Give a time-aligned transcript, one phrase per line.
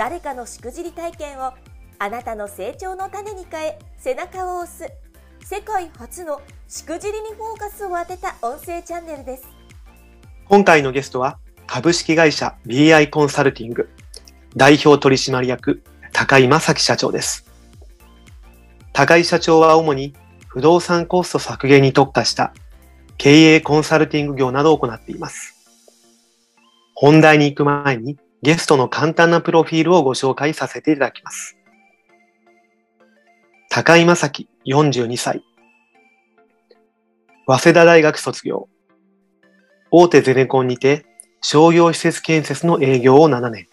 [0.00, 1.52] 誰かのしくじり体験を
[1.98, 4.90] あなたの成長の種に変え背中を押す。
[5.44, 9.44] 世界初のしくじりにフォーカスを当てた音声チャンネルです。
[10.48, 13.90] 今回のゲストは株式会社 BI コンサルティング
[14.56, 15.82] 代表取締役
[16.14, 17.44] 高井正樹社長です。
[18.94, 20.14] 高井社長は主に
[20.48, 22.54] 不動産コスト削減に特化した
[23.18, 25.56] 経営コンサルティング業などを行っています。
[26.94, 31.58] 本題に行く前にゲストの簡単なプロフィールをご紹介させていただきます。
[33.68, 35.44] 高井正樹、42歳。
[37.46, 38.68] 早稲田大学卒業。
[39.90, 41.04] 大手ゼネコンにて
[41.42, 43.68] 商業施設建設の営業を7年。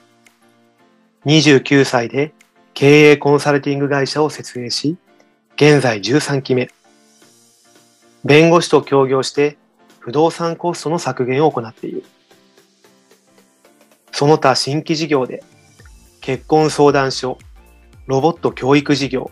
[1.26, 2.34] 29歳で
[2.74, 4.98] 経営コンサルティング会社を設営し、
[5.56, 6.70] 現在13期目。
[8.26, 9.58] 弁護士と協業して
[10.00, 12.04] 不動産コストの削減を行っている。
[14.12, 15.44] その他新規事業で、
[16.22, 17.38] 結婚相談所、
[18.08, 19.32] ロボット教育事業、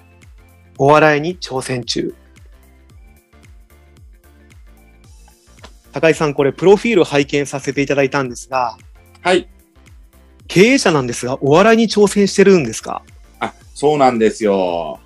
[0.78, 2.14] お笑いに挑戦中。
[5.92, 8.78] 高井さん、これ、プロフィール拝見させていただいたんですが、
[9.22, 9.48] はい。
[10.48, 13.02] 経営者なんですが、お笑いに挑戦してるんですか？
[13.40, 15.00] あ、そうなんですよ。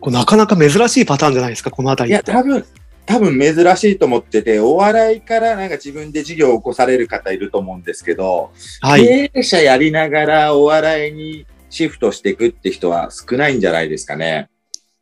[0.00, 2.10] こなかなか珍しいパターンじゃないですか、このあたり。
[2.10, 2.64] いや、多分、
[3.10, 14.48] 多分珍しいと思ってて、お笑いからなんか自分で事業を起こされる方いると思うんですけど、はい、経営者やりながらお笑いにシフトしていくって人は少ないんじゃないですかね。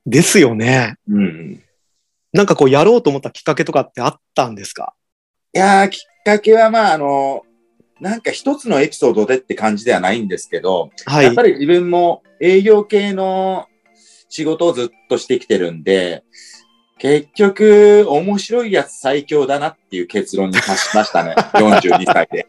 [0.07, 0.97] ですよね。
[1.07, 1.63] うん。
[2.33, 4.95] なんかこうやろうと思ったきっかけとかってあったんですか？
[5.53, 7.43] いやー、きっかけはまあ、あの、
[8.01, 13.67] なんか一つのエピソードでって感じではないんですけど、はい、やっぱり自分も営業系の
[14.31, 16.25] 仕事をずっとしてきてるんで、
[16.99, 21.35] 結局、面白いやつ最強だなっていう結論に達しましたね。
[21.55, 22.47] 42歳で。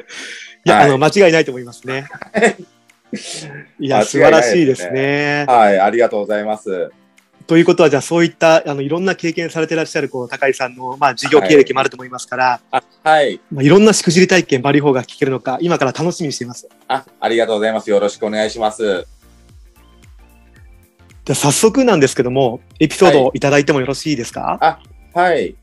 [0.65, 2.07] いや、はい、あの、間違いないと思いますね。
[3.79, 5.45] いや、素晴らしいですね。
[5.47, 6.91] はい、ありがとうございます。
[7.49, 16.69] ということは、じゃあそういったあのいろんな経験されていらっしゃるこう高井さんの、まあ、事業経歴もあると思いますから、はいはいまあ、いろんなしくじり体験、バリフォーが聞けるのか、今から楽しみにしています。
[16.87, 17.89] あありがとうございます。
[17.89, 19.07] よろしくお願いします。
[21.29, 24.79] じゃ早速なんですけども、エピソードをいただいてもよろしいですか、は
[25.15, 25.55] い、あ、はい。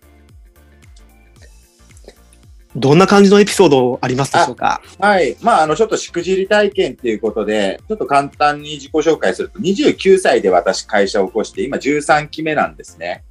[2.77, 4.81] どんな感じのエピソードありますでしょうか？
[5.01, 5.37] はい。
[5.41, 13.25] まあ、あの、ちょっとしくじり体験っていうことで、ちょっと簡単に自己紹介すると、29歳で私会社を起こして、今13期目なんですね。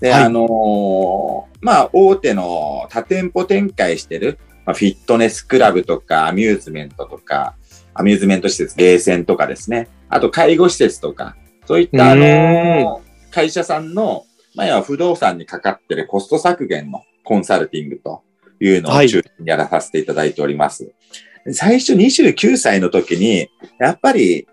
[0.00, 7.54] で、はい、あのー、まあ、大手の多店舗展開してる、まあ、フィットネスクラブとか、アミューズメントとか、
[7.92, 9.88] アミューズメント施設、ゲーセンとかですね。
[10.08, 11.36] あと、介護施設とか、
[11.66, 14.24] そういった、あの、会社さんの、
[14.54, 18.22] まあ、不動産にかかってるコスト削減のコンサルティングと
[18.60, 20.92] いうのを中心にやらさせていただいております。
[21.44, 24.46] はい、最初29歳の時に、やっぱり、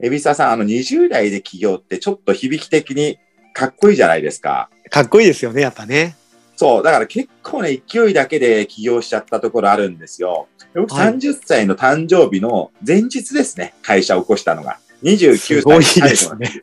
[0.00, 3.18] エビサさん、あの20代で起業ってちょっと響き的に
[3.54, 4.68] かっこいいじゃないですか。
[4.90, 6.16] かっこいいですよね、やっぱね。
[6.56, 10.48] そう、だから結構ね、勢いだけで起業しちゃったところあるんですよ。
[10.74, 14.78] 僕30歳の誕生日の前日ですね、会社を起こしたのが。
[15.02, 16.62] 29歳すごいですね。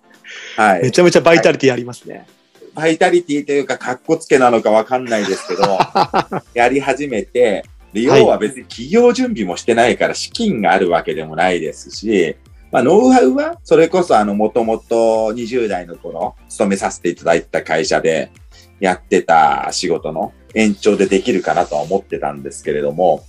[0.56, 0.84] はい。
[0.84, 2.26] めちゃめちゃバイタリティありますね。
[2.74, 5.78] バイタリティというか、かっこつけなのかわかんないですけど、
[6.54, 12.36] やり始めて、で要は別に企業準備もしてないから資金があるわけでもないですし、
[12.72, 18.32] まあ、ノウハウは、それこそあの、もともと20代の頃、勤めさせていただいた会社で
[18.80, 23.24] やってた仕事の延長でできるかなとは思ってたんですけれども、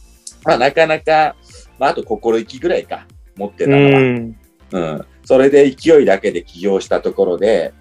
[0.44, 1.36] まあ、なかなか、
[1.78, 3.06] まあ、あと心意気ぐらいか、
[3.36, 4.34] 持ってたのは。
[4.74, 5.06] うん。
[5.24, 7.72] それで勢いだけで起業したところで、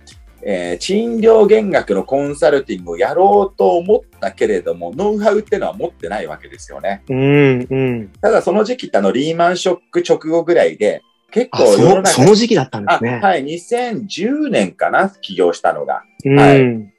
[0.45, 7.03] えー、賃料減額のコンサルティングをやろうと思ったけれども、ノウハウっていうのは持ってないわけですよね。
[7.09, 11.01] うんうん、ただその時期ってあのリーマンショック直後ぐらいで、
[11.31, 13.19] 結構世の中その時期だったんですね。
[13.19, 16.03] はい、2010年かな、起業したのが。
[16.25, 16.93] はい。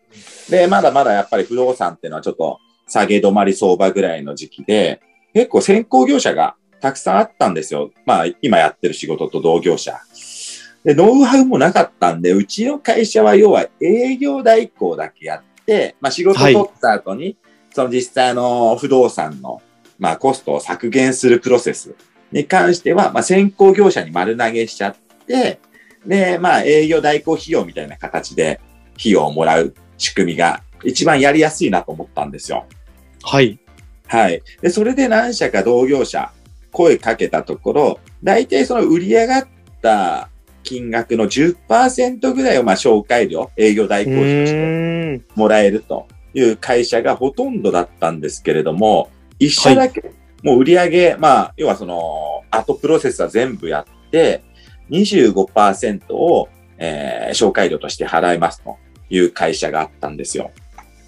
[0.51, 2.59] で、まだまだやっぱり不動産っていうのはちょっと
[2.89, 5.01] 下げ止まり相場ぐらいの時期で、
[5.35, 7.93] 結構先行業者がたくさんあったんですよ。
[8.05, 9.99] まあ、今やってる仕事と同業者。
[10.85, 17.37] で、ノウハウもなかったんで、うちの会社は要は営業代行だけやって、まあ仕事取った後に、はい、
[17.73, 19.63] その実際の不動産の、
[19.99, 21.95] まあコストを削減するプロセス
[22.31, 24.97] に関しては、まあ、先行業者に丸投げしちゃっ
[25.27, 25.61] て、
[26.05, 28.61] で、まあ、営業代行費用みたいな形で
[28.99, 32.67] 費用をもらう仕組みが一番やりやすいなと思ったんですよ。
[33.23, 33.59] はい。
[34.07, 34.43] はい。
[34.61, 36.31] で、それで何社か同業者、
[36.75, 39.47] 声かけたところ、大体その売り上がっ
[39.81, 40.29] た
[40.65, 44.95] 金額の10%ぐらいをまあ紹介料、営業代う行費として。
[45.37, 50.13] もらえるという会社がほとんどだったんですけれども、一社だけ、
[50.43, 54.43] もう売り上げ、まあ、要はその、後プロセスは全部やって、
[54.91, 56.49] 25%を、
[56.79, 58.77] えー紹介料として払いますと
[59.09, 60.51] いう会社があったんですよ。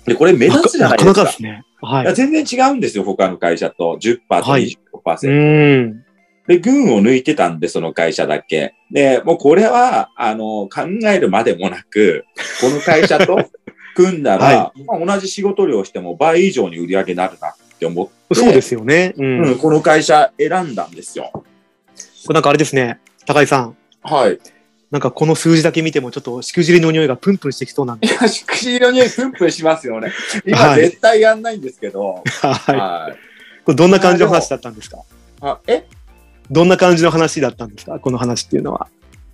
[0.06, 1.10] で、これ目立つじゃないですか。
[1.10, 1.64] なかなかですね。
[1.82, 2.14] はい。
[2.14, 3.99] 全然違うんですよ、他の会社と。
[4.00, 5.28] 10%とはい25%。
[5.28, 6.05] うーん。
[6.46, 8.75] で、群を抜いてたんで、その会社だけ。
[8.90, 12.25] で、もうこれは、あの、考えるまでもなく、
[12.61, 13.50] この会社と
[13.96, 19.14] 組んだら、はまあ、同じ仕事量をしても倍以上に売り上げになるなって思って、そうですよね。
[19.17, 19.43] うん。
[19.43, 21.31] うん、この会社選んだんですよ。
[21.32, 21.44] こ
[22.28, 23.00] れなんかあれですね。
[23.26, 23.76] 高井さん。
[24.02, 24.38] はい。
[24.90, 28.06] なんかこの数字だけ見てもちょっとしくじりの匂いがプンプンしてきそうなんで。
[28.06, 30.12] いや、しくじりの匂いプンプンしますよね。
[30.46, 33.12] 今はい絶対やんないんですけど、ははい。
[33.12, 33.16] い。
[33.64, 34.98] これどんな感じの話だったんですか？
[35.40, 35.84] あえ？
[36.50, 37.98] どんな感じの話だったんですか？
[37.98, 38.86] この話っていうのは。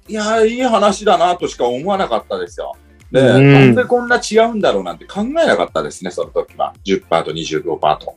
[0.08, 2.74] いや、いい話だなとしか思わなかったですよ。
[3.12, 6.72] で、うんなんでこんな違うんだろうなんて考えなかったですね、その時は。
[6.86, 8.16] 10%と25%と。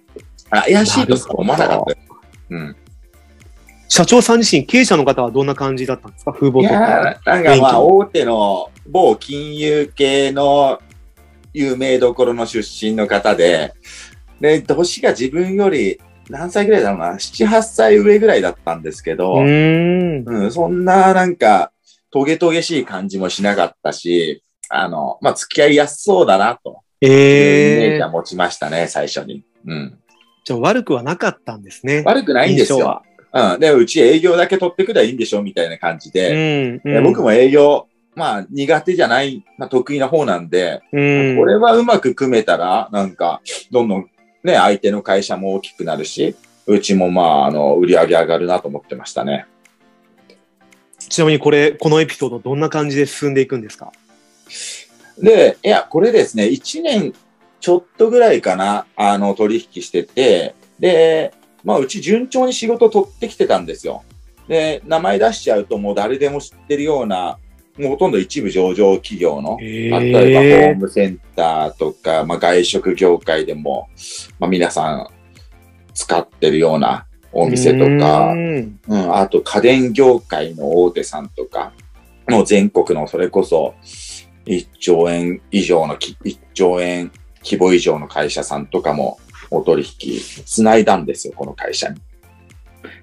[0.51, 2.07] あ怪しいとしか思わなかったです。
[2.49, 2.75] うん。
[3.87, 6.33] 社長さん自身、経営者の方はどんな感じだったんですか？
[6.33, 7.19] 風貌いとか。
[7.25, 10.79] なんかまあ、大手の某金融系の
[11.53, 13.73] 有名どころの出身の方で、
[14.41, 15.99] で、年が自分より
[16.29, 20.27] 何歳ぐらいだろうな、7、8歳上ぐらいだったんですけど、うーん。
[20.27, 21.71] うん、そんななんか、
[22.11, 29.43] トゲトゲしい感じもしなかったし、あの、まあ、付き合いやすそうだな、というイメーええジは持ちましたね、最初に。
[29.67, 29.99] うん。
[30.43, 32.03] じゃあ悪くはなかったんですね。
[32.05, 33.01] 悪くないんですよ。
[33.35, 33.59] うん。
[33.59, 36.71] で、うち営業だけ取ってくればいいんでしょみたいな感じうで。
[36.71, 36.81] ん。
[36.83, 41.37] うんで僕も営業、まあ、苦手じゃない、まあ、得意な方なんで、うん。
[41.37, 43.41] これはうまく組めたら、なんか、
[43.71, 44.09] どんどん
[44.43, 46.35] ね、相手の会社も大きくなるし、
[46.65, 49.45] うちもまあ、あの、売り上げ上がるなと思ってましたね。
[50.97, 53.91] ちなみにこれ、このエピソードどんな感じで進んでいくんですか？
[55.21, 57.13] で、いや、これですね、1年
[57.59, 61.33] ちょっとぐらいかな、あの、取引してて、で、
[61.65, 64.03] まあ、うち順調に仕事取ってきてたんですよ。
[64.47, 67.39] で、名前出しちゃうともう誰でも知ってるような、
[67.77, 73.89] もうほとんど一部上場企業の、え例えばホームセンターとか、まあ、外食業界でも、
[74.39, 75.07] まあ、皆さん
[75.93, 81.73] 使ってるようなお店とか、うんうん、あと家電業界の大手さんとか、
[82.29, 83.73] もう全国のそれこそ
[84.45, 87.11] 1兆円以上のき、1兆円
[87.43, 89.19] 規模以上の会社さんとかも
[89.51, 91.99] お取引繋いだんですよ、この会社に。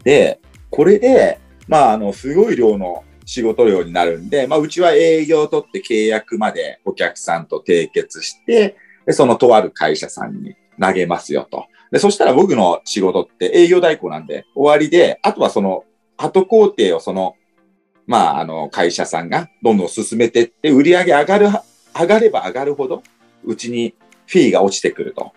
[0.05, 0.41] で、
[0.71, 11.67] これで、まあ、あの、すごい量の仕事量になるんで、まあ、うちは営業を取って契約までお客さんと締結して、で、そのとある会社さんに投げますよと。
[11.91, 15.85] で、そしたら僕の仕事って営業代行なんで終わりで、あとはその
[16.17, 17.37] 後工程をその、
[18.07, 21.49] まあ、あの、会社さんがどんどん進めてって、売り上げ上がる、
[21.95, 23.03] 上がれば上がるほど、
[23.45, 23.95] うちに
[24.27, 25.33] フィーが落ちてくると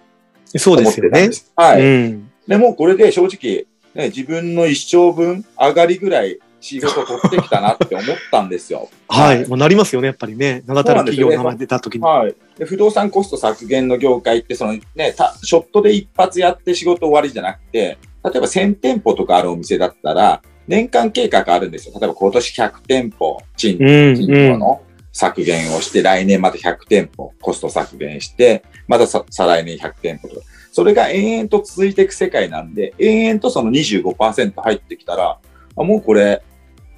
[0.46, 0.84] そうで。
[0.84, 1.52] ですよねす。
[1.56, 1.82] はい。
[1.82, 2.32] うん。
[2.48, 8.90] でもうこれで正直、ね、自分の一生分上がりぐらい仕事取ってきたなって思ったんですよ。
[9.08, 9.48] はい。
[9.48, 10.64] まあなりますよね、やっぱりね。
[10.66, 12.04] 名だたる企業の名前出た時に。
[12.04, 12.36] はい。
[12.58, 21.94] で、不動産コスト削減の業界って、そのね、たショットで一発やって仕事終わりじゃなくて、例えば1000店舗とかあるお店だったら、年間計画あるんですよ。
[22.00, 24.16] 例えば今年100店舗、賃うん。
[24.16, 24.50] 賃うん。
[24.50, 24.82] 料の
[25.16, 30.42] 削減をして、来年また100店舗、コスト削減して、またさ再来年100店舗とか。
[30.74, 35.40] それが延々と続いていく世界なんで、延々とその25%入ってきたら、
[35.78, 36.44] あもうこれ、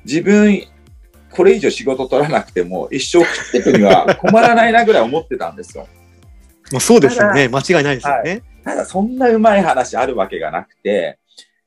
[0.04, 0.64] 自分、
[1.30, 5.88] これ以上仕事取らなくても一生食っていくには困らないなぐらい思ってたんですよ。
[6.72, 7.50] まあそうですよね。
[7.50, 8.42] 間違いないですよね。
[8.64, 11.20] ただそんなうまい話あるわけがなくて、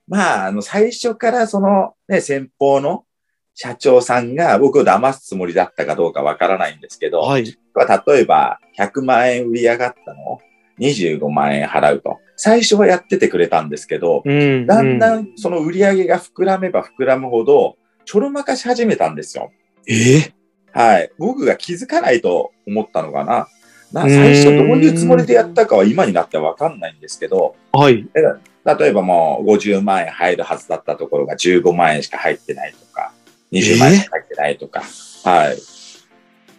[0.08, 3.04] まあ、あの、最初からそのね、先方の
[3.62, 7.44] 社長さんが僕を騙すつもりだったかどうかわからないんですけど、はい。
[7.44, 7.52] 例
[8.22, 10.32] えば100万円売り上がったの？
[10.32, 10.40] を
[10.78, 12.20] 25万円払うと。
[12.36, 14.66] 最初はやっててくれたんですけど、うん。
[14.66, 17.76] だんだうんその売り上げが膨らめば膨らむほど、
[18.06, 19.52] ちょろまかし始めたんですよ。
[19.86, 20.20] え？
[20.20, 20.32] え
[20.72, 21.10] はい。
[21.18, 23.46] 僕が気づかないと思ったのかな。
[23.92, 28.08] な最初どういうつもりでやったかは今になってはわかんないんですけど、はい。
[28.64, 33.12] 例えばもう50万円入るはずだったところが15万円しか入ってないとか、
[33.52, 34.82] 20万円しか入ってないとか、
[35.24, 35.58] はい。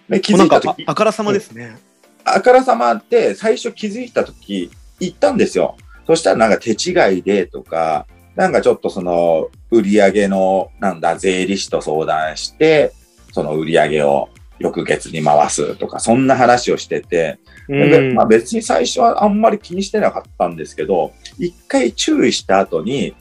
[0.10, 1.78] で気づいたとき、ああからさまですね。
[2.24, 4.70] あからさまって最初気づいたとき
[5.00, 5.78] 言ったんですよ。
[6.06, 8.06] そしたらなんか手違いでとか、
[8.36, 12.94] なんかちょっとその、売り上げの、なんだ、税理士と相談して、
[13.32, 14.30] その売り上げを
[14.60, 23.16] 翌月に回すとか、そんな話をしてて、でうんまあ、別に最初はあんまり気にしてなかったんですけど、一回注意した後に、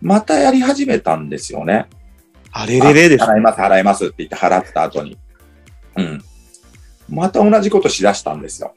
[0.00, 1.86] またやり始めたんですよね。
[2.52, 3.24] あれれれです。
[3.24, 5.18] 払います、払いますって言って払った後に。
[5.96, 6.22] うん。
[7.08, 8.74] また同じことしだしたんですよ。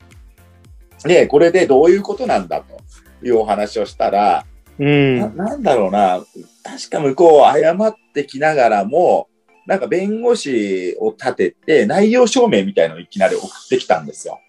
[1.03, 2.82] で、これでどういうことなんだと
[3.25, 4.46] いうお話をしたら、
[4.79, 5.20] うん。
[5.20, 6.24] ななんだろうな、
[6.63, 9.27] 確か向こう謝ってきながらも、
[9.65, 14.39] なんか弁護士を立てて内容証明みたいのをいきなり送ってきたんですよ。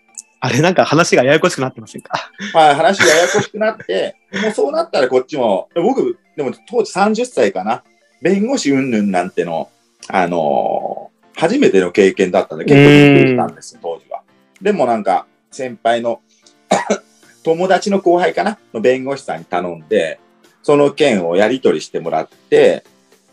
[0.40, 7.82] あれなんか話がややこしくなってませんかはい、話がややこしくなって、もうそうなったらこっちも、僕、でも当時30歳かな。
[8.26, 9.70] 弁護士云々なんての、
[10.08, 14.22] あのー初めての経験だったんで、結構びっくりしたんですよ、当時は。
[14.62, 16.22] でもなんか、先輩の、
[17.44, 20.18] 友達の後輩かなの弁護士さんに頼んで、
[20.62, 22.84] その件をやり取りしてもらって、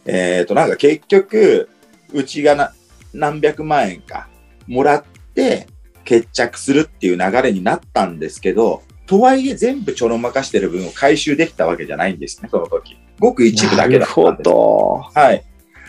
[0.06, 1.70] えっ、と、なんか結局、
[2.12, 2.74] うちがな
[3.14, 4.28] 何百万円か
[4.68, 5.68] もらって
[6.04, 12.98] 決着するっていう流れになったんですけど、とはいえ全部ちょろまかしてる分を回収できたわけじゃないんですね、その時。
[13.20, 14.44] ごく一部だけだったんです。
[14.44, 15.06] ど。
[15.14, 15.44] はい。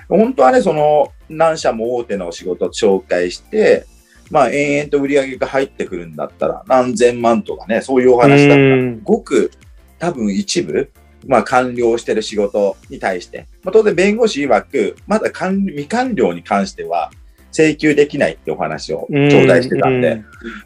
[0.09, 3.87] 本当はね、その、何社も大手の仕事を紹介して、
[4.31, 9.51] まあ、延々と売り上げが入ってくるんだったら、何千万とかね、そういうお話だったごく
[9.99, 10.91] 多分一部、
[11.27, 17.11] まあ、完了してる仕事に対して、まあ、当然弁護士曰く、まだ完未完了に関しては
[17.53, 20.25] 請求できないってお話を頂戴してたんで、うん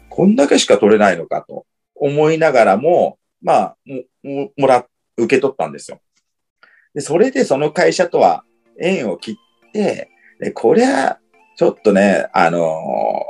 [0.09, 4.85] こんだけしか取れないのかと思いながらも、まあ、もももら、
[5.15, 6.01] 受け取ったんですよ。
[6.93, 8.43] で、それでその会社とは
[8.79, 11.19] 縁を切って、でこりゃ、
[11.55, 12.59] ちょっとね、あの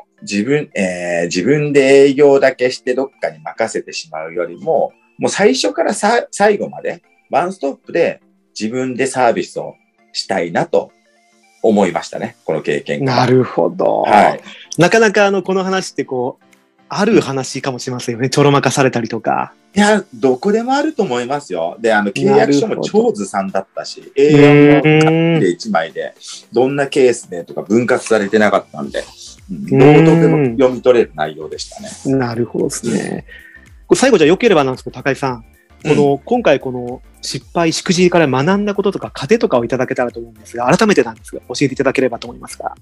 [0.05, 8.21] ー自分、えー自分で営業だけしてどっかに任せてしまうよりも、もう最初からさ最後までワンストップで
[8.59, 9.75] 自分でサービスを
[10.11, 10.91] したいなと
[11.61, 12.35] 思いましたね。
[12.45, 13.17] この経験から。
[13.21, 14.01] なるほど。
[14.01, 14.41] はい。
[14.77, 16.45] なかなかあの、この話ってこう、
[16.89, 18.29] ある話かもしれませんよね。
[18.29, 19.53] ちょろまかされたりとか。
[19.75, 21.77] いや、どこでもあると思いますよ。
[21.79, 26.15] で、あの、契約書も超ずさんだったし、う A4 のーんで1枚で、
[26.51, 29.03] どんなケースでとか分割されてなかったんで、
[29.51, 31.89] うんどうんうとでも読み取れる内容でしたね。
[32.17, 33.25] なるほどですね。
[33.95, 35.45] 最後じゃあ良ければなんですけど、高井さん。
[35.83, 42.75] この、今回この失敗、しくじりから学んだこととか、糧とかをいただけたらと思うんですが、改めてなんですが、教えていただければと思いますが。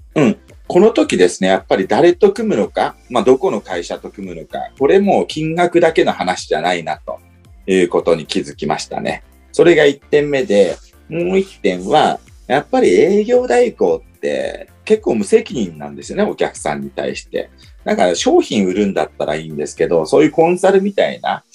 [0.68, 7.20] この時ですね、やっぱり誰と組むのか、まあ、どこの会社と組むのか、これも金額だけの話じゃないな、と
[7.68, 9.24] いうことに気づきましたね。
[9.54, 10.76] それが1点目で、
[11.08, 17.50] もう1点は、やっぱり営業代行って結構無責任なんですよね、お客さんに対して。
[17.86, 21.46] だか商品売るんだったらいいんですけど、そういうコンサルみたいな、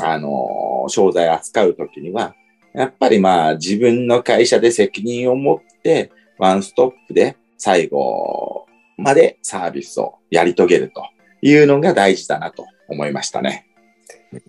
[0.00, 2.36] あの、商材扱うときには、
[2.72, 11.04] やっぱりまあ自分の会社で責任を持って、ワンストップで最後までサービスをやり遂げると
[11.42, 13.66] いうのが大事だなと思いましたね。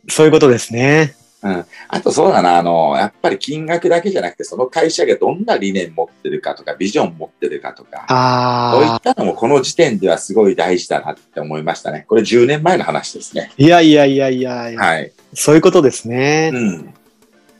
[0.07, 1.15] そういうことですね。
[1.89, 12.05] あとそうだな、あの、やっぱり金額だけじゃなくて、その会社がどんな理念持ってるかとか、ビジョン持ってるかとか、そういあったのもこの時点ではすごい大事だなって思いましたね。
[12.07, 13.49] これ10年前の話ですね。
[13.51, 13.53] あ。
[13.57, 15.11] いやいやいやいやいや、はい。
[15.33, 16.51] そういうことですね。
[16.53, 16.93] うん。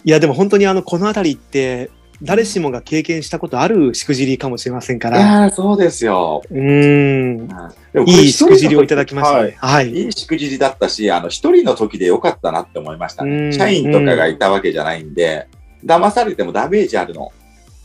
[0.05, 1.89] いや、でも本当にあの、このあたりって、
[2.23, 5.19] 誰しもが経験したことあるしくじりかもしれませんかいら。
[5.19, 6.43] やーそうですよ。
[6.51, 7.49] うーん。
[8.07, 9.57] いいしくじりをいただきましたはいね。
[9.57, 9.89] はい。
[9.89, 13.57] いいしくじりだったし、あの、一人の時でよかったなって思いましたうんね。
[13.57, 15.47] 社員とかがいたわけじゃないんで、
[15.83, 17.31] 騙されてもダメージあるの、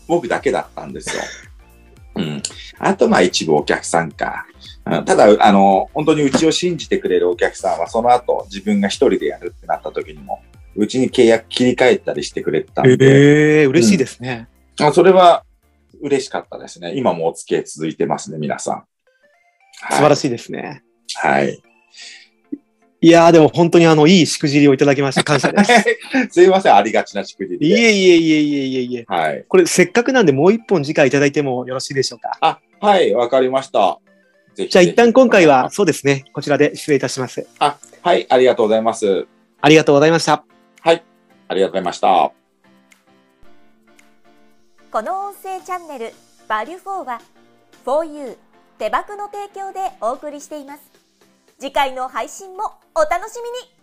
[0.07, 1.23] 僕だけだったんですよ。
[2.16, 2.43] うん。
[2.78, 4.47] あと、まあ、一部お客さんか。
[4.87, 10.40] うんただ、あの、本当にうちを信じてくれるお客さんは、その後、自分が一人でやるってなった時にも、
[10.76, 14.49] うちに契約切り替えたりしてくれてたんで、ええ嬉しいですね。
[14.80, 15.45] あそれは
[16.02, 16.92] 嬉しかったですね。
[16.97, 18.85] 今もお付き合い続いてますね、皆さん。
[19.73, 19.95] しい。
[19.95, 20.83] 素晴らしいですね。
[21.14, 21.61] はい。
[23.00, 25.23] いやー、でも本当にあの、いいしくじりをいただきました。
[25.23, 25.73] 感謝です。
[26.30, 27.66] すいません、ありがちなしくじりで。
[27.66, 29.04] いえいえいえいえいえいえ。
[29.06, 29.45] はい。
[29.49, 32.37] これ、せっかくなんでもう一本次回いただいてもよろしいでしょうか？
[32.40, 33.99] あ、はい、わかりました。
[34.54, 35.71] ぜひじゃあ一旦今回は、。
[35.71, 36.25] そうですね。
[36.33, 37.47] こちらで失礼いたします。
[37.59, 39.26] あ、はい、ありがとうございます。
[39.61, 40.45] ありがとうございました。
[40.87, 41.02] はい、
[41.49, 42.31] ありがとうございました。
[44.93, 46.12] この音声チャンネル
[46.47, 47.21] 「バリュフォーは
[47.85, 48.38] 4U
[48.78, 50.83] 手箱の提供でお送りしています。
[51.59, 53.75] 次回の配信もお楽しみに。